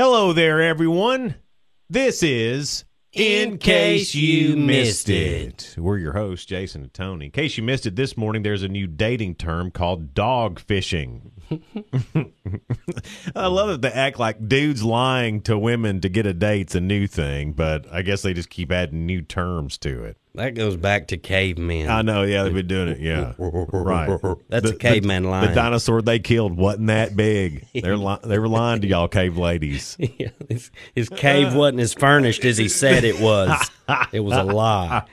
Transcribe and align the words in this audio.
Hello 0.00 0.32
there, 0.32 0.62
everyone. 0.62 1.34
This 1.90 2.22
is 2.22 2.84
In 3.12 3.58
Case 3.58 4.14
You 4.14 4.56
Missed 4.56 5.08
It. 5.08 5.74
We're 5.76 5.98
your 5.98 6.12
hosts, 6.12 6.46
Jason 6.46 6.82
and 6.82 6.94
Tony. 6.94 7.24
In 7.24 7.32
case 7.32 7.56
you 7.56 7.64
missed 7.64 7.84
it 7.84 7.96
this 7.96 8.16
morning, 8.16 8.44
there's 8.44 8.62
a 8.62 8.68
new 8.68 8.86
dating 8.86 9.34
term 9.34 9.72
called 9.72 10.14
dog 10.14 10.60
fishing. 10.60 11.32
I 13.34 13.48
love 13.48 13.70
that 13.70 13.82
they 13.82 13.90
act 13.90 14.20
like 14.20 14.46
dudes 14.46 14.84
lying 14.84 15.40
to 15.40 15.58
women 15.58 16.00
to 16.02 16.08
get 16.08 16.26
a 16.26 16.32
date's 16.32 16.76
a 16.76 16.80
new 16.80 17.08
thing, 17.08 17.52
but 17.52 17.84
I 17.92 18.02
guess 18.02 18.22
they 18.22 18.32
just 18.32 18.50
keep 18.50 18.70
adding 18.70 19.04
new 19.04 19.20
terms 19.20 19.78
to 19.78 20.04
it. 20.04 20.16
That 20.34 20.54
goes 20.54 20.76
back 20.76 21.08
to 21.08 21.16
cavemen. 21.16 21.88
I 21.88 22.02
know, 22.02 22.22
yeah, 22.22 22.44
they've 22.44 22.54
been 22.54 22.66
doing 22.66 22.88
it, 22.88 23.00
yeah, 23.00 23.32
right. 23.38 24.18
That's 24.48 24.70
a 24.70 24.76
caveman 24.76 25.24
the, 25.24 25.28
line. 25.30 25.48
The 25.48 25.54
dinosaur 25.54 26.02
they 26.02 26.18
killed 26.18 26.56
wasn't 26.56 26.88
that 26.88 27.16
big. 27.16 27.66
They're 27.74 27.96
li- 27.96 28.18
they 28.24 28.38
were 28.38 28.48
lying 28.48 28.80
to 28.82 28.86
y'all, 28.86 29.08
cave 29.08 29.36
ladies. 29.36 29.96
Yeah, 30.18 30.30
his, 30.48 30.70
his 30.94 31.08
cave 31.08 31.54
wasn't 31.54 31.80
as 31.80 31.94
furnished 31.94 32.44
as 32.44 32.58
he 32.58 32.68
said 32.68 33.04
it 33.04 33.20
was. 33.20 33.70
It 34.12 34.20
was 34.20 34.36
a 34.36 34.42
lie. 34.42 35.04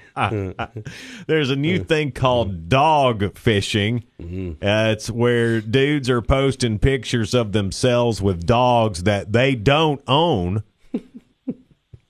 There's 1.27 1.49
a 1.49 1.55
new 1.55 1.81
thing 1.81 2.11
called 2.11 2.67
dog 2.67 3.37
fishing. 3.37 4.03
Uh, 4.19 4.91
it's 4.91 5.09
where 5.09 5.61
dudes 5.61 6.09
are 6.09 6.21
posting 6.21 6.79
pictures 6.79 7.33
of 7.33 7.53
themselves 7.53 8.21
with 8.21 8.45
dogs 8.45 9.03
that 9.03 9.31
they 9.31 9.55
don't 9.55 10.01
own 10.07 10.63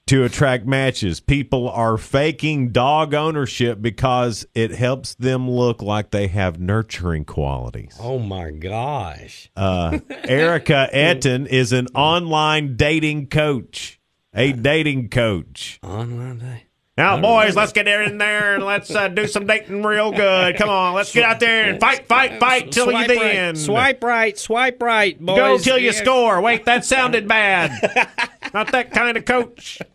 to 0.07 0.23
attract 0.23 0.65
matches. 0.65 1.19
People 1.19 1.67
are 1.69 1.97
faking 1.97 2.69
dog 2.71 3.13
ownership 3.13 3.81
because 3.81 4.45
it 4.53 4.71
helps 4.71 5.15
them 5.15 5.49
look 5.49 5.81
like 5.81 6.11
they 6.11 6.27
have 6.27 6.59
nurturing 6.59 7.25
qualities. 7.25 7.97
Oh 7.99 8.19
my 8.19 8.51
gosh. 8.51 9.49
Uh, 9.55 9.99
Erica 10.23 10.89
Ettin 10.91 11.47
is 11.47 11.71
an 11.71 11.87
online 11.95 12.75
dating 12.75 13.27
coach. 13.27 13.99
A 14.33 14.51
dating 14.51 15.09
coach. 15.09 15.79
Online 15.81 16.37
day. 16.37 16.65
Now, 16.97 17.19
boys, 17.19 17.57
let's 17.57 17.73
get 17.73 17.89
in 17.89 18.17
there 18.19 18.55
and 18.55 18.63
let's 18.63 18.93
uh, 18.93 19.09
do 19.09 19.27
some 19.27 19.45
dating 19.45 19.83
real 19.83 20.13
good. 20.13 20.55
Come 20.55 20.69
on, 20.69 20.93
let's 20.93 21.11
get 21.11 21.25
out 21.25 21.41
there 21.41 21.69
and 21.69 21.79
fight, 21.79 22.07
fight, 22.07 22.39
fight 22.39 22.71
till 22.71 22.85
you 22.85 22.91
Swipe 22.91 23.07
the 23.07 23.15
right, 23.15 23.35
end. 23.35 23.57
Swipe 23.57 24.03
right, 24.03 24.37
swipe 24.39 24.81
right, 24.81 25.19
boys. 25.19 25.37
Go 25.37 25.57
till 25.57 25.77
you 25.77 25.91
score. 25.91 26.39
Wait, 26.39 26.63
that 26.65 26.85
sounded 26.85 27.27
bad. 27.27 28.29
Not 28.55 28.71
that 28.71 28.91
kind 28.91 29.17
of 29.17 29.25
coach. 29.25 29.79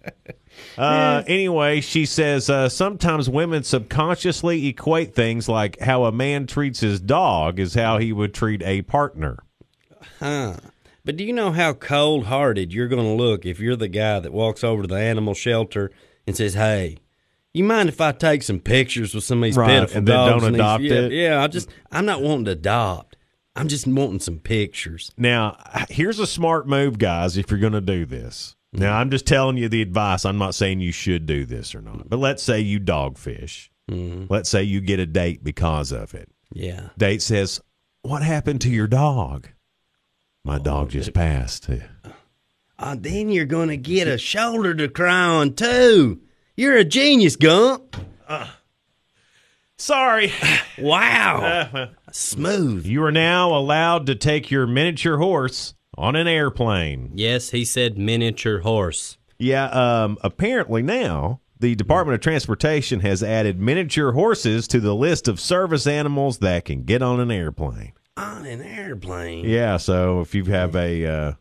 Uh, 0.77 1.23
anyway, 1.27 1.81
she 1.81 2.05
says 2.05 2.51
uh, 2.51 2.69
sometimes 2.69 3.31
women 3.31 3.63
subconsciously 3.63 4.67
equate 4.67 5.15
things 5.15 5.49
like 5.49 5.79
how 5.81 6.05
a 6.05 6.13
man 6.13 6.47
treats 6.47 6.81
his 6.81 7.01
dog 7.01 7.59
is 7.59 7.75
how 7.75 7.97
he 7.99 8.13
would 8.13 8.35
treat 8.35 8.63
a 8.63 8.83
partner. 8.83 9.39
Huh. 10.19 10.57
But 11.05 11.17
do 11.17 11.25
you 11.25 11.33
know 11.33 11.51
how 11.53 11.73
cold 11.73 12.27
hearted 12.27 12.73
you're 12.75 12.89
going 12.89 13.03
to 13.05 13.23
look 13.23 13.47
if 13.47 13.59
you're 13.59 13.77
the 13.77 13.89
guy 13.89 14.21
that 14.21 14.33
walks 14.33 14.63
over 14.63 14.83
to 14.83 14.89
the 14.89 14.99
animal 15.01 15.35
shelter 15.35 15.91
and 16.27 16.37
says, 16.37 16.55
Hey, 16.55 16.99
you 17.55 17.65
mind 17.65 17.89
if 17.89 18.01
I 18.01 18.13
take 18.13 18.43
some 18.43 18.61
pictures 18.61 19.15
with 19.15 19.25
some 19.25 19.39
of 19.39 19.45
these 19.45 19.57
Right, 19.57 19.69
pitiful 19.69 19.99
and 19.99 20.09
then 20.09 20.15
dogs? 20.17 20.43
don't 20.43 20.53
these- 20.53 20.61
adopt 20.61 20.83
yeah, 20.83 20.95
it? 20.95 21.13
Yeah, 21.13 21.43
I 21.43 21.47
just, 21.47 21.71
I'm 21.91 22.05
not 22.05 22.23
wanting 22.23 22.45
to 22.47 22.51
adopt. 22.53 23.10
I'm 23.61 23.69
just 23.69 23.87
wanting 23.87 24.21
some 24.21 24.39
pictures. 24.39 25.13
Now, 25.19 25.59
here's 25.91 26.19
a 26.19 26.27
smart 26.27 26.67
move, 26.67 26.99
guys, 26.99 27.37
if 27.37 27.51
you're 27.51 27.61
going 27.61 27.75
to 27.75 27.83
do 27.83 28.07
this. 28.07 28.57
Now, 28.73 28.97
I'm 28.97 29.11
just 29.11 29.27
telling 29.27 29.59
you 29.59 29.69
the 29.69 29.83
advice. 29.83 30.25
I'm 30.25 30.39
not 30.39 30.55
saying 30.55 30.81
you 30.81 30.93
should 30.93 31.27
do 31.27 31.45
this 31.45 31.75
or 31.75 31.83
not. 31.83 32.09
But 32.09 32.21
let's 32.21 32.43
say 32.43 32.61
you 32.61 32.81
dogfish. 32.81 33.69
Let's 33.87 34.49
say 34.49 34.63
you 34.63 34.81
get 34.81 34.99
a 34.99 35.05
date 35.05 35.45
because 35.45 35.93
of 35.93 36.15
it. 36.15 36.31
Yeah. 36.53 36.89
Date 36.97 37.21
says, 37.21 37.61
What 38.01 38.23
happened 38.23 38.63
to 38.63 38.71
your 38.71 38.87
dog? 38.87 39.49
My 40.43 40.59
dog 40.59 40.91
just 40.91 41.13
passed. 41.13 41.69
Uh, 42.79 42.97
then 42.99 43.29
you're 43.31 43.45
going 43.45 43.69
to 43.69 43.77
get 43.77 44.09
a 44.09 44.17
shoulder 44.17 44.73
to 44.75 44.89
cry 44.89 45.25
on, 45.27 45.53
too. 45.55 46.23
You're 46.57 46.77
a 46.77 46.85
genius, 46.85 47.37
Gump. 47.37 47.95
Sorry. 49.81 50.33
Wow. 50.79 51.91
Smooth. 52.13 52.87
You 52.87 53.05
are 53.05 53.13
now 53.13 53.55
allowed 53.55 54.07
to 54.07 54.15
take 54.15 54.51
your 54.51 54.67
miniature 54.67 55.19
horse 55.19 55.75
on 55.99 56.17
an 56.17 56.27
airplane. 56.27 57.11
Yes, 57.15 57.51
he 57.51 57.67
said 57.67 57.99
miniature 57.99 58.61
horse. 58.61 59.19
Yeah, 59.39 59.67
um, 59.67 60.17
apparently 60.23 60.83
now 60.83 61.41
the 61.59 61.75
Department 61.75 62.15
of 62.15 62.23
Transportation 62.23 63.01
has 63.01 63.23
added 63.23 63.61
miniature 63.61 64.13
horses 64.13 64.67
to 64.69 64.81
the 64.81 64.95
list 64.95 65.29
of 65.29 65.39
service 65.39 65.87
animals 65.87 66.39
that 66.39 66.65
can 66.65 66.85
get 66.85 67.03
on 67.03 67.21
an 67.21 67.31
airplane. 67.31 67.93
On 68.17 68.47
an 68.47 68.63
airplane. 68.63 69.45
Yeah, 69.45 69.77
so 69.77 70.21
if 70.21 70.35
you 70.35 70.45
have 70.45 70.75
a, 70.77 71.05
uh, 71.07 71.33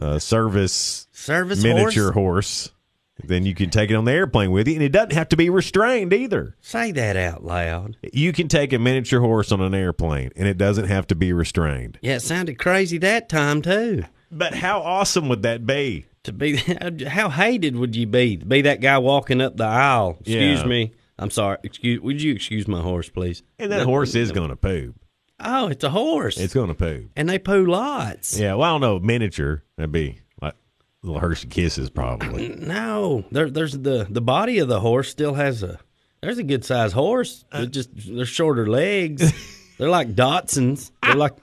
a 0.00 0.18
service 0.18 1.06
Service 1.12 1.62
miniature 1.62 2.10
horse? 2.10 2.66
horse, 2.66 2.72
then 3.22 3.46
you 3.46 3.54
can 3.54 3.70
take 3.70 3.90
it 3.90 3.94
on 3.94 4.04
the 4.04 4.12
airplane 4.12 4.50
with 4.50 4.66
you, 4.66 4.74
and 4.74 4.82
it 4.82 4.90
doesn't 4.92 5.12
have 5.12 5.28
to 5.30 5.36
be 5.36 5.48
restrained 5.48 6.12
either. 6.12 6.56
Say 6.60 6.90
that 6.92 7.16
out 7.16 7.44
loud. 7.44 7.96
You 8.12 8.32
can 8.32 8.48
take 8.48 8.72
a 8.72 8.78
miniature 8.78 9.20
horse 9.20 9.52
on 9.52 9.60
an 9.60 9.74
airplane, 9.74 10.30
and 10.36 10.48
it 10.48 10.58
doesn't 10.58 10.86
have 10.88 11.06
to 11.08 11.14
be 11.14 11.32
restrained. 11.32 11.98
Yeah, 12.02 12.16
it 12.16 12.20
sounded 12.22 12.58
crazy 12.58 12.98
that 12.98 13.28
time, 13.28 13.62
too. 13.62 14.04
But 14.32 14.54
how 14.54 14.80
awesome 14.80 15.28
would 15.28 15.42
that 15.42 15.64
be? 15.66 16.06
To 16.24 16.32
be, 16.32 16.56
how 17.06 17.28
hated 17.28 17.76
would 17.76 17.94
you 17.94 18.06
be 18.06 18.36
to 18.38 18.44
be 18.46 18.62
that 18.62 18.80
guy 18.80 18.98
walking 18.98 19.40
up 19.40 19.56
the 19.56 19.64
aisle? 19.64 20.16
Excuse 20.20 20.60
Yeah. 20.60 20.66
me. 20.66 20.92
I'm 21.16 21.30
sorry. 21.30 21.58
Excuse. 21.62 22.00
Would 22.00 22.20
you 22.20 22.34
excuse 22.34 22.66
my 22.66 22.80
horse, 22.80 23.08
please? 23.08 23.44
And 23.60 23.70
that 23.70 23.84
horse 23.84 24.16
is 24.16 24.32
going 24.32 24.48
to 24.48 24.56
poop. 24.56 24.96
Oh, 25.38 25.68
it's 25.68 25.84
a 25.84 25.90
horse. 25.90 26.38
It's 26.38 26.54
going 26.54 26.68
to 26.68 26.74
poop. 26.74 27.10
and 27.14 27.28
they 27.28 27.38
poo 27.38 27.64
lots. 27.66 28.36
Yeah, 28.38 28.54
well, 28.54 28.62
I 28.62 28.72
don't 28.72 28.80
know. 28.80 28.98
Miniature, 28.98 29.62
that'd 29.76 29.92
be 29.92 30.20
little 31.04 31.20
Hershey 31.20 31.48
Kisses, 31.48 31.90
probably. 31.90 32.48
No, 32.56 33.24
there, 33.30 33.50
there's 33.50 33.72
the 33.78 34.06
the 34.08 34.20
body 34.20 34.58
of 34.58 34.68
the 34.68 34.80
horse 34.80 35.08
still 35.08 35.34
has 35.34 35.62
a. 35.62 35.78
There's 36.22 36.38
a 36.38 36.42
good 36.42 36.64
sized 36.64 36.94
horse. 36.94 37.44
Uh. 37.52 37.58
They're 37.58 37.66
just 37.66 37.90
they're 37.94 38.24
shorter 38.24 38.66
legs. 38.66 39.32
they're 39.78 39.90
like 39.90 40.14
Dotsons. 40.14 40.90
They're 41.02 41.14
like 41.14 41.34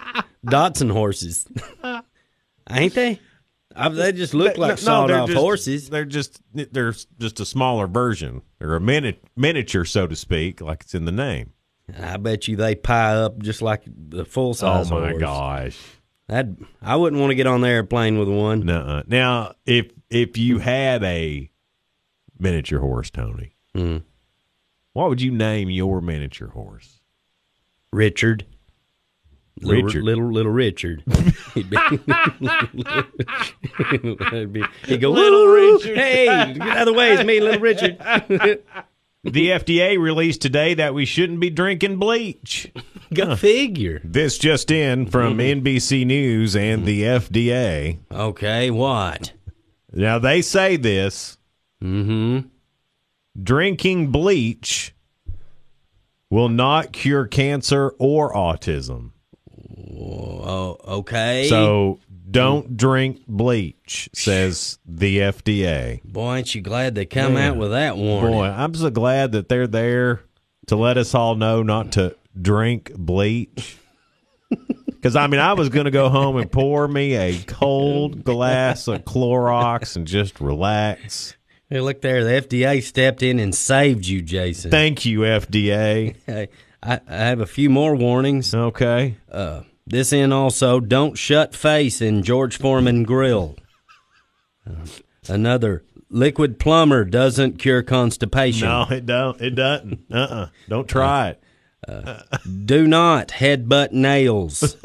Dotson 0.46 0.92
horses, 0.92 1.48
ain't 2.70 2.94
they? 2.96 3.20
I, 3.74 3.88
they 3.88 4.12
just 4.12 4.34
look 4.34 4.58
like 4.58 4.78
sawed 4.78 5.12
off 5.12 5.30
just- 5.30 5.40
horses. 5.40 5.90
They're 5.90 6.06
just 6.06 6.42
they're 6.54 6.94
just 7.20 7.40
a 7.40 7.46
smaller 7.46 7.88
version. 7.88 8.42
They're 8.60 8.76
a 8.76 8.82
mini- 8.82 9.20
miniature, 9.36 9.86
so 9.86 10.08
to 10.08 10.16
speak, 10.16 10.60
like 10.62 10.82
it's 10.82 10.94
in 10.96 11.06
the 11.06 11.12
name. 11.12 11.54
I 12.00 12.18
bet 12.18 12.48
you 12.48 12.56
they 12.56 12.76
pie 12.76 13.16
up 13.16 13.40
just 13.40 13.62
like 13.62 13.84
the 13.86 14.26
full 14.26 14.54
size. 14.54 14.92
Oh 14.92 15.00
my 15.00 15.10
horse. 15.10 15.20
gosh! 15.22 15.78
That 16.32 16.48
I 16.82 16.96
wouldn't 16.96 17.20
want 17.20 17.32
to 17.32 17.36
get 17.36 17.46
on 17.46 17.60
the 17.60 17.68
airplane 17.68 18.18
with 18.18 18.30
one. 18.30 18.62
Nuh-uh. 18.66 19.04
Now, 19.06 19.54
if 19.66 19.92
if 20.10 20.38
you 20.38 20.60
had 20.60 21.04
a 21.04 21.52
miniature 22.40 22.80
horse, 22.80 23.10
Tony, 23.10 23.52
Mm. 23.76 24.04
what 24.94 25.10
would 25.10 25.22
you 25.22 25.30
name 25.32 25.70
your 25.70 26.00
miniature 26.00 26.48
horse? 26.48 27.02
Richard. 27.92 28.46
Little, 29.62 29.84
Richard. 29.84 30.04
little 30.04 30.32
little 30.32 30.52
Richard. 30.54 31.04
He'd 31.54 31.70
be, 31.70 31.78
be- 34.48 34.64
he'd 34.88 35.02
go, 35.02 35.12
Little 35.12 35.46
"Woo! 35.48 35.76
Richard." 35.78 35.98
Hey, 35.98 36.54
get 36.54 36.62
out 36.62 36.78
of 36.80 36.86
the 36.86 36.94
way, 36.94 37.12
it's 37.14 37.24
me, 37.26 37.42
little 37.42 37.60
Richard. 37.60 37.98
The 39.24 39.50
FDA 39.52 40.00
released 40.00 40.42
today 40.42 40.74
that 40.76 40.94
we 40.94 41.06
shouldn't 41.06 41.40
be 41.40 41.50
drinking 41.50 41.98
bleach. 41.98 42.72
Go 43.14 43.36
figure. 43.36 44.00
This 44.04 44.38
just 44.38 44.72
in 44.72 45.06
from 45.06 45.38
NBC 45.38 46.06
News 46.06 46.56
and 46.56 46.86
the 46.86 47.04
FDA. 47.04 48.00
Okay, 48.12 48.72
what? 48.72 49.34
Now 49.94 50.18
they 50.20 50.42
say 50.42 50.78
this 50.78 51.38
Mm-hmm. 51.84 52.48
drinking 53.42 54.12
bleach 54.12 54.94
will 56.30 56.48
not 56.50 56.94
cure 56.94 57.26
cancer 57.26 57.90
or 57.98 58.32
autism. 58.34 59.12
Oh, 60.04 60.78
okay. 61.00 61.48
So 61.50 62.00
don't 62.32 62.78
drink 62.78 63.22
bleach, 63.28 64.10
says 64.14 64.80
the 64.86 65.20
FDA. 65.20 66.04
boy, 66.04 66.38
ain't 66.38 66.56
you 66.56 66.62
glad 66.62 66.96
they 66.96 67.06
come 67.06 67.38
out 67.38 67.58
with 67.58 67.72
that 67.72 67.98
warning? 67.98 68.32
Boy, 68.32 68.46
I'm 68.46 68.74
so 68.74 68.90
glad 68.90 69.34
that 69.34 69.50
they're 69.50 69.68
there 69.68 70.22
to 70.68 70.76
let 70.76 70.98
us 70.98 71.14
all 71.14 71.36
know 71.36 71.64
not 71.64 71.94
to 71.94 72.16
drink 72.40 72.94
bleach. 72.96 73.78
Because, 75.02 75.16
I 75.16 75.26
mean, 75.26 75.40
I 75.40 75.54
was 75.54 75.70
going 75.70 75.86
to 75.86 75.92
go 75.92 76.10
home 76.10 76.38
and 76.38 76.52
pour 76.52 76.88
me 76.88 77.16
a 77.16 77.36
cold 77.48 78.24
glass 78.24 78.88
of 78.88 79.04
Clorox 79.04 79.96
and 79.96 80.06
just 80.06 80.40
relax. 80.40 81.36
Hey, 81.72 81.80
look 81.82 82.02
there, 82.02 82.24
the 82.24 82.48
FDA 82.48 82.84
stepped 82.84 83.24
in 83.24 83.40
and 83.40 83.56
saved 83.56 84.06
you, 84.06 84.22
Jason. 84.22 84.70
Thank 84.70 85.04
you, 85.04 85.22
FDA. 85.22 86.16
I, 86.84 87.00
I 87.08 87.16
have 87.16 87.40
a 87.40 87.48
few 87.48 87.72
more 87.72 87.96
warnings. 87.96 88.54
Okay. 88.54 89.16
Uh, 89.32 89.62
this 89.86 90.14
in 90.14 90.32
also, 90.32 90.80
don't 90.80 91.18
shut 91.18 91.56
face 91.56 92.02
in 92.02 92.24
George 92.24 92.58
Foreman 92.58 93.04
grill. 93.04 93.56
Uh, 94.68 94.86
another, 95.28 95.84
liquid 96.10 96.60
plumber 96.60 97.04
doesn't 97.06 97.60
cure 97.60 97.82
constipation. 97.82 98.68
No, 98.68 98.86
it 98.90 99.06
don't. 99.06 99.42
It 99.42 99.52
doesn't. 99.52 100.00
Uh-uh. 100.12 100.48
Don't 100.70 100.88
try 100.88 101.30
it. 101.30 101.44
Uh, 101.88 102.22
do 102.66 102.86
not 102.88 103.30
headbutt 103.30 103.92
nails. 103.92 104.60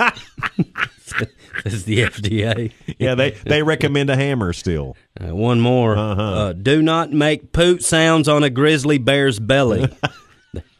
Says 1.62 1.84
the 1.84 2.00
FDA. 2.00 2.72
Yeah, 2.98 3.14
they 3.14 3.30
they 3.30 3.62
recommend 3.62 4.08
a 4.08 4.16
hammer 4.16 4.52
still. 4.52 4.96
Uh, 5.20 5.34
one 5.34 5.60
more. 5.60 5.96
Uh-huh. 5.96 6.22
Uh, 6.22 6.52
do 6.52 6.80
not 6.82 7.12
make 7.12 7.52
poot 7.52 7.82
sounds 7.84 8.28
on 8.28 8.42
a 8.42 8.50
grizzly 8.50 8.98
bear's 8.98 9.38
belly. 9.38 9.88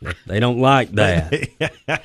they, 0.26 0.40
don't 0.40 0.60
like 0.60 0.92
that. 0.92 1.48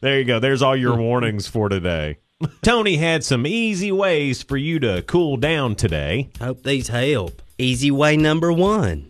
There 0.00 0.18
you 0.18 0.24
go. 0.24 0.38
There's 0.38 0.62
all 0.62 0.76
your 0.76 0.96
warnings 0.96 1.46
for 1.46 1.68
today. 1.68 2.18
Tony 2.62 2.96
had 2.96 3.24
some 3.24 3.46
easy 3.46 3.90
ways 3.92 4.42
for 4.42 4.56
you 4.56 4.78
to 4.80 5.02
cool 5.02 5.36
down 5.36 5.74
today. 5.74 6.30
Hope 6.40 6.62
these 6.62 6.88
help. 6.88 7.42
Easy 7.58 7.90
way 7.90 8.16
number 8.16 8.52
one 8.52 9.08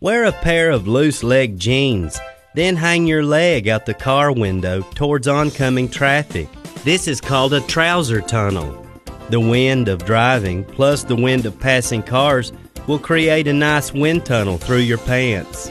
wear 0.00 0.24
a 0.24 0.32
pair 0.32 0.70
of 0.70 0.86
loose 0.86 1.22
leg 1.22 1.58
jeans, 1.58 2.20
then 2.54 2.76
hang 2.76 3.06
your 3.06 3.24
leg 3.24 3.68
out 3.68 3.86
the 3.86 3.94
car 3.94 4.32
window 4.32 4.82
towards 4.94 5.26
oncoming 5.26 5.88
traffic. 5.88 6.48
This 6.84 7.08
is 7.08 7.20
called 7.20 7.54
a 7.54 7.60
trouser 7.62 8.20
tunnel. 8.20 8.86
The 9.30 9.40
wind 9.40 9.88
of 9.88 10.04
driving 10.04 10.64
plus 10.64 11.02
the 11.02 11.16
wind 11.16 11.46
of 11.46 11.58
passing 11.58 12.02
cars 12.02 12.52
will 12.86 12.98
create 12.98 13.48
a 13.48 13.52
nice 13.52 13.92
wind 13.92 14.24
tunnel 14.26 14.58
through 14.58 14.78
your 14.78 14.98
pants. 14.98 15.70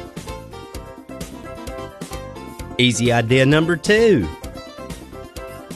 Easy 2.78 3.12
idea 3.12 3.46
number 3.46 3.78
two. 3.78 4.28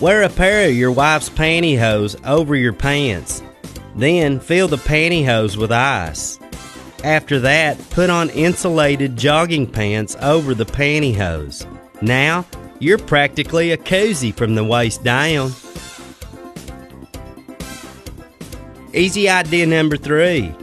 Wear 0.02 0.24
a 0.24 0.30
pair 0.30 0.68
of 0.68 0.76
your 0.76 0.92
wife's 0.92 1.30
pantyhose 1.30 2.20
over 2.26 2.56
your 2.56 2.74
pants. 2.74 3.42
Then 3.96 4.40
fill 4.40 4.68
the 4.68 4.78
pantyhose 4.78 5.56
with 5.58 5.72
ice. 5.72 6.40
After 7.04 7.40
that, 7.40 7.78
put 7.92 8.10
on 8.10 8.30
insulated 8.32 9.18
jogging 9.18 9.68
pants 9.68 10.18
over 10.22 10.54
the 10.54 10.66
pantyhose. 10.66 11.66
Now, 12.02 12.46
you're 12.80 12.98
practically 12.98 13.72
a 13.72 13.78
koozie 13.78 14.34
from 14.34 14.56
the 14.56 14.64
waist 14.64 15.04
down. 15.04 15.52
Easy 18.94 19.30
idea 19.30 19.66
number 19.66 19.96
three. 19.96 20.54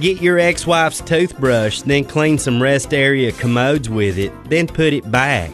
Get 0.00 0.22
your 0.22 0.38
ex 0.38 0.66
wife's 0.66 1.02
toothbrush, 1.02 1.82
then 1.82 2.04
clean 2.04 2.38
some 2.38 2.62
rest 2.62 2.94
area 2.94 3.32
commodes 3.32 3.90
with 3.90 4.16
it, 4.16 4.32
then 4.48 4.66
put 4.66 4.94
it 4.94 5.10
back. 5.10 5.52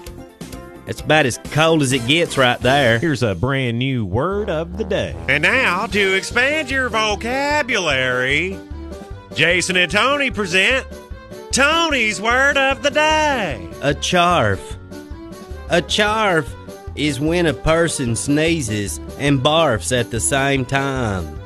That's 0.84 1.00
about 1.00 1.26
as 1.26 1.38
cold 1.46 1.82
as 1.82 1.90
it 1.90 2.06
gets 2.06 2.38
right 2.38 2.60
there. 2.60 3.00
Here's 3.00 3.25
a 3.25 3.34
brand 3.34 3.81
new 3.81 4.04
word 4.04 4.48
of 4.48 4.78
the 4.78 4.84
day. 4.84 5.16
And 5.28 5.43
now, 5.43 5.87
to 5.88 6.16
expand 6.16 6.70
your 6.70 6.88
vocabulary, 6.88 8.56
Jason 9.34 9.76
and 9.76 9.90
Tony 9.90 10.31
present 10.31 10.87
Tony's 11.50 12.20
Word 12.20 12.56
of 12.56 12.84
the 12.84 12.90
Day. 12.90 13.69
A 13.82 13.94
charf. 13.94 14.60
A 15.70 15.82
charf 15.82 16.48
is 16.94 17.19
when 17.19 17.46
a 17.46 17.52
person 17.52 18.14
sneezes 18.14 18.98
and 19.19 19.40
barfs 19.40 19.98
at 19.98 20.12
the 20.12 20.20
same 20.20 20.64
time. 20.64 21.37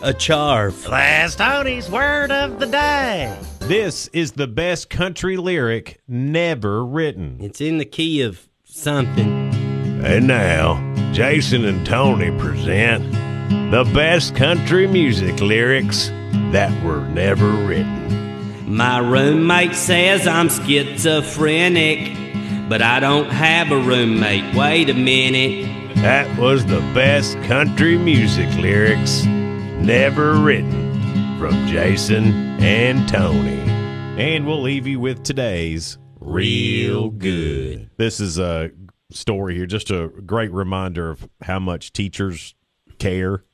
A 0.00 0.12
charf. 0.12 0.88
That's 0.88 1.34
Tony's 1.34 1.90
Word 1.90 2.30
of 2.30 2.60
the 2.60 2.66
Day. 2.66 3.36
This 3.58 4.06
is 4.12 4.30
the 4.30 4.46
best 4.46 4.90
country 4.90 5.36
lyric 5.36 6.00
never 6.06 6.84
written. 6.84 7.38
It's 7.40 7.60
in 7.60 7.78
the 7.78 7.84
key 7.84 8.20
of 8.20 8.48
something. 8.62 9.52
And 10.04 10.28
now, 10.28 10.76
Jason 11.12 11.64
and 11.64 11.84
Tony 11.84 12.30
present 12.38 13.10
the 13.72 13.90
best 13.92 14.36
country 14.36 14.86
music 14.86 15.40
lyrics 15.40 16.10
that 16.52 16.70
were 16.84 17.00
never 17.08 17.48
written. 17.48 18.72
My 18.72 18.98
roommate 18.98 19.74
says 19.74 20.28
I'm 20.28 20.48
schizophrenic, 20.48 22.16
but 22.68 22.82
I 22.82 23.00
don't 23.00 23.30
have 23.30 23.72
a 23.72 23.80
roommate. 23.80 24.54
Wait 24.54 24.90
a 24.90 24.94
minute. 24.94 25.96
That 25.96 26.38
was 26.38 26.66
the 26.66 26.80
best 26.94 27.34
country 27.42 27.98
music 27.98 28.48
lyrics 28.54 29.26
never 29.80 30.34
written 30.34 31.38
from 31.38 31.66
Jason 31.66 32.32
and 32.60 33.08
Tony. 33.08 33.60
And 34.20 34.46
we'll 34.46 34.62
leave 34.62 34.86
you 34.86 35.00
with 35.00 35.22
today's 35.22 35.98
Real 36.20 37.08
good. 37.08 37.88
This 37.96 38.20
is 38.20 38.38
a 38.38 38.70
story 39.10 39.54
here, 39.54 39.66
just 39.66 39.90
a 39.90 40.08
great 40.26 40.52
reminder 40.52 41.10
of 41.10 41.28
how 41.42 41.58
much 41.58 41.92
teachers 41.92 42.54
care. 42.98 43.44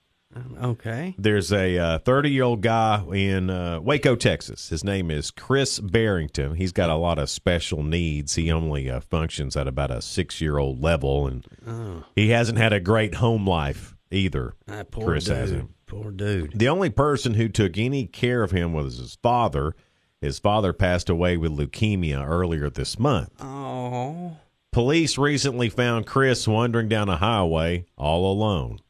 Okay. 0.61 1.15
There's 1.17 1.53
a 1.53 2.01
30 2.05 2.31
year 2.31 2.43
old 2.43 2.63
guy 2.63 3.05
in 3.13 3.51
uh, 3.51 3.81
Waco, 3.81 4.17
Texas. 4.17 4.71
His 4.71 4.83
name 4.83 5.11
is 5.11 5.31
Chris 5.31 5.79
Barrington. 5.79 6.57
He's 6.57 6.73
got 6.73 6.91
a 6.91 6.97
lot 6.97 7.19
of 7.21 7.31
special 7.31 7.85
needs. 7.85 8.35
He 8.35 8.51
only 8.51 8.91
uh, 8.91 8.99
functions 9.01 9.57
at 9.57 9.69
about 9.69 9.93
a 9.93 10.03
six 10.03 10.41
year 10.41 10.59
old 10.59 10.83
level, 10.83 11.29
and 11.29 11.47
he 12.17 12.31
hasn't 12.31 12.59
had 12.59 12.73
a 12.73 12.81
great 12.81 13.15
home 13.17 13.47
life 13.47 13.94
either. 14.11 14.55
Ah, 14.69 14.85
poor 14.91 15.07
Chris 15.07 15.25
dude. 15.25 15.37
hasn't. 15.37 15.71
Poor 15.87 16.11
dude. 16.11 16.59
The 16.59 16.69
only 16.69 16.91
person 16.91 17.35
who 17.35 17.49
took 17.49 17.77
any 17.79 18.07
care 18.07 18.43
of 18.43 18.51
him 18.51 18.73
was 18.73 18.99
his 18.99 19.17
father. 19.23 19.75
His 20.21 20.39
father 20.39 20.73
passed 20.73 21.11
away 21.11 21.37
with 21.37 21.53
leukemia 21.53 22.27
earlier 22.27 22.71
this 22.71 22.99
month. 22.99 23.31
Oh. 23.41 24.39
Police 24.73 25.19
recently 25.19 25.69
found 25.69 26.07
Chris 26.07 26.49
wandering 26.49 26.89
down 26.89 27.09
a 27.09 27.17
highway 27.17 27.85
all 27.97 28.33
alone. 28.33 28.81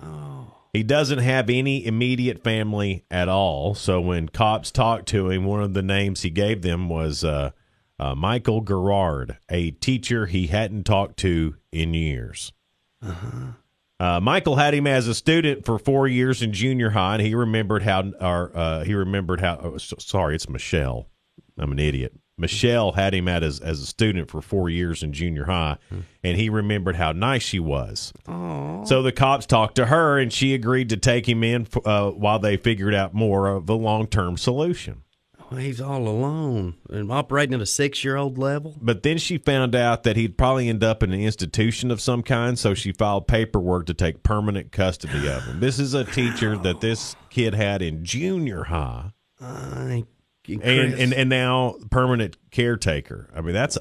Oh. 0.00 0.54
He 0.72 0.82
doesn't 0.82 1.18
have 1.18 1.50
any 1.50 1.84
immediate 1.84 2.42
family 2.42 3.04
at 3.10 3.28
all. 3.28 3.74
So 3.74 4.00
when 4.00 4.28
cops 4.28 4.70
talked 4.70 5.06
to 5.08 5.30
him, 5.30 5.44
one 5.44 5.62
of 5.62 5.74
the 5.74 5.82
names 5.82 6.22
he 6.22 6.30
gave 6.30 6.62
them 6.62 6.88
was 6.88 7.22
uh, 7.22 7.50
uh, 7.98 8.14
Michael 8.14 8.60
Gerard, 8.60 9.36
a 9.48 9.70
teacher 9.72 10.26
he 10.26 10.46
hadn't 10.48 10.84
talked 10.84 11.16
to 11.18 11.56
in 11.70 11.94
years. 11.94 12.52
Uh, 14.04 14.20
Michael 14.20 14.56
had 14.56 14.74
him 14.74 14.86
as 14.86 15.08
a 15.08 15.14
student 15.14 15.64
for 15.64 15.78
four 15.78 16.06
years 16.06 16.42
in 16.42 16.52
junior 16.52 16.90
high, 16.90 17.14
and 17.14 17.22
he 17.22 17.34
remembered 17.34 17.82
how. 17.82 18.02
Or, 18.20 18.52
uh, 18.54 18.84
he 18.84 18.92
remembered 18.92 19.40
how. 19.40 19.58
Oh, 19.62 19.78
sorry, 19.78 20.34
it's 20.34 20.46
Michelle. 20.46 21.08
I'm 21.56 21.72
an 21.72 21.78
idiot. 21.78 22.12
Michelle 22.36 22.92
had 22.92 23.14
him 23.14 23.28
at 23.28 23.42
as 23.42 23.60
as 23.60 23.80
a 23.80 23.86
student 23.86 24.28
for 24.30 24.42
four 24.42 24.68
years 24.68 25.02
in 25.02 25.12
junior 25.14 25.44
high, 25.46 25.78
and 26.22 26.36
he 26.36 26.50
remembered 26.50 26.96
how 26.96 27.12
nice 27.12 27.42
she 27.44 27.60
was. 27.60 28.12
So 28.84 29.02
the 29.02 29.12
cops 29.12 29.46
talked 29.46 29.76
to 29.76 29.86
her, 29.86 30.18
and 30.18 30.30
she 30.30 30.52
agreed 30.52 30.90
to 30.90 30.98
take 30.98 31.26
him 31.26 31.42
in 31.42 31.66
uh, 31.86 32.10
while 32.10 32.38
they 32.40 32.58
figured 32.58 32.92
out 32.92 33.14
more 33.14 33.46
of 33.46 33.70
a 33.70 33.74
long 33.74 34.06
term 34.06 34.36
solution. 34.36 35.03
He's 35.56 35.80
all 35.80 36.06
alone 36.08 36.74
and 36.90 37.10
operating 37.10 37.54
at 37.54 37.60
a 37.60 37.66
six 37.66 38.02
year 38.04 38.16
old 38.16 38.38
level. 38.38 38.76
But 38.80 39.02
then 39.02 39.18
she 39.18 39.38
found 39.38 39.74
out 39.74 40.02
that 40.04 40.16
he'd 40.16 40.36
probably 40.38 40.68
end 40.68 40.82
up 40.84 41.02
in 41.02 41.12
an 41.12 41.20
institution 41.20 41.90
of 41.90 42.00
some 42.00 42.22
kind, 42.22 42.58
so 42.58 42.74
she 42.74 42.92
filed 42.92 43.26
paperwork 43.28 43.86
to 43.86 43.94
take 43.94 44.22
permanent 44.22 44.72
custody 44.72 45.28
of 45.28 45.44
him. 45.44 45.60
This 45.60 45.78
is 45.78 45.94
a 45.94 46.04
teacher 46.04 46.56
that 46.58 46.80
this 46.80 47.16
kid 47.30 47.54
had 47.54 47.82
in 47.82 48.04
junior 48.04 48.64
high, 48.64 49.12
Uh, 49.40 50.00
and 50.46 50.62
and, 50.62 51.12
and 51.14 51.30
now 51.30 51.76
permanent 51.90 52.36
caretaker. 52.50 53.30
I 53.34 53.40
mean, 53.40 53.54
that's 53.54 53.78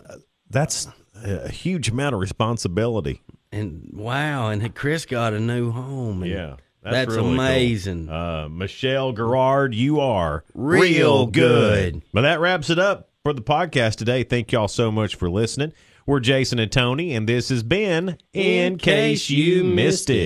that's 0.49 0.87
a 1.23 1.49
huge 1.49 1.89
amount 1.89 2.15
of 2.15 2.21
responsibility. 2.21 3.21
and 3.51 3.89
wow, 3.93 4.49
and 4.49 4.73
Chris 4.75 5.05
got 5.05 5.33
a 5.33 5.39
new 5.39 5.71
home. 5.71 6.23
and 6.23 6.31
Yeah, 6.31 6.55
that's, 6.91 7.09
really 7.09 7.21
cool. 7.21 7.33
amazing. 7.33 8.09
Uh, 8.09 8.47
Michelle 8.49 9.13
Gerard, 9.13 9.73
you 9.73 9.99
are 9.99 10.43
Real 10.53 11.27
good. 11.27 12.01
But 12.13 12.21
that 12.21 12.39
wraps 12.39 12.69
it 12.69 12.79
up 12.79 13.09
for 13.23 13.33
the 13.33 13.41
podcast 13.41 13.95
today. 13.95 14.23
Thank 14.23 14.51
y'all 14.51 14.67
so 14.67 14.91
much 14.91 15.15
for 15.15 15.29
listening. 15.29 15.73
We're 16.05 16.19
Jason 16.19 16.59
and 16.59 16.69
Tony, 16.69 17.15
and 17.15 17.29
this 17.29 17.47
has 17.47 17.63
been 17.63 18.17
In 18.33 18.77
Case 18.77 19.29
You 19.29 19.63
Missed 19.63 20.09
It. 20.09 20.17